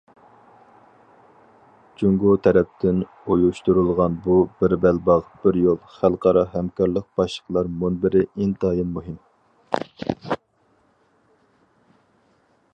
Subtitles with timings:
[2.01, 3.03] جۇڭگو تەرەپتىن
[3.33, 9.21] ئۇيۇشتۇرۇلغان بۇ« بىر بەلباغ، بىر يول» خەلقئارا ھەمكارلىق باشلىقلار مۇنبىرى ئىنتايىن مۇھىم.